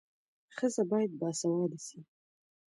ښځه 0.55 0.81
باید 0.91 1.11
باسواده 1.19 1.79
سي. 1.87 1.99